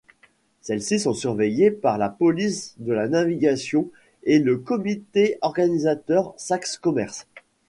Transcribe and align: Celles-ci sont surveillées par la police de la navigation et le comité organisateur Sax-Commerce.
Celles-ci 0.61 0.99
sont 0.99 1.13
surveillées 1.13 1.69
par 1.69 1.99
la 1.99 2.09
police 2.09 2.73
de 2.79 2.91
la 2.91 3.07
navigation 3.07 3.91
et 4.23 4.39
le 4.39 4.57
comité 4.57 5.37
organisateur 5.41 6.33
Sax-Commerce. 6.37 7.27